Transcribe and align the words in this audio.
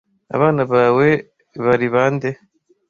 Abana 0.35 0.61
bawe 0.73 1.09
bari 1.63 1.87
bande, 1.93 2.29